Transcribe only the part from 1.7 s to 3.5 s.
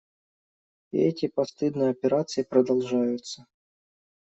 операции продолжаются.